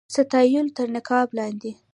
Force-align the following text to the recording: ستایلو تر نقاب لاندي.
ستایلو 0.15 0.71
تر 0.77 0.87
نقاب 0.95 1.27
لاندي. 1.37 1.71